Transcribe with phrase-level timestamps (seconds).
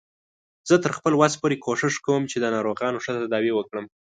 [0.69, 3.85] زه تر خپل وس پورې کوښښ کوم چې د ناروغانو ښه تداوی وکړم